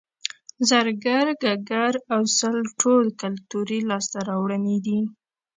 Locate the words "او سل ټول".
2.13-3.05